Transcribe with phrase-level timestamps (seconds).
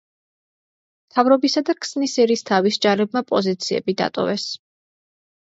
[1.11, 4.49] მთავრობისა და ქსნის ერისთავის ჯარებმა პოზიციები დატოვეს.